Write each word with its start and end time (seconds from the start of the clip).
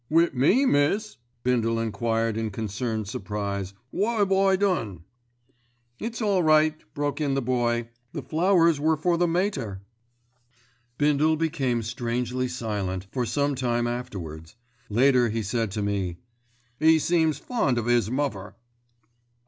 "Wi' 0.09 0.31
me, 0.33 0.65
miss?" 0.65 1.17
Bindle 1.43 1.79
enquired 1.79 2.35
in 2.35 2.49
concerned 2.49 3.07
surprise. 3.07 3.75
"Wot 3.91 4.19
'ave 4.21 4.35
I 4.35 4.55
done?" 4.55 5.03
"It's 5.99 6.23
all 6.23 6.41
right," 6.41 6.73
broke 6.95 7.21
in 7.21 7.35
the 7.35 7.39
Boy. 7.43 7.87
"The 8.11 8.23
flowers 8.23 8.79
were 8.79 8.97
for 8.97 9.15
the 9.15 9.27
Mater." 9.27 9.83
Bindle 10.97 11.35
became 11.37 11.83
strangely 11.83 12.47
silent, 12.47 13.05
for 13.11 13.27
some 13.27 13.53
time 13.53 13.85
afterwards. 13.85 14.55
Later 14.89 15.29
he 15.29 15.43
said 15.43 15.69
to 15.73 15.83
me— 15.83 16.17
"'E 16.79 16.97
seems 16.97 17.37
fond 17.37 17.77
of 17.77 17.87
'is 17.87 18.09
mother." 18.09 18.55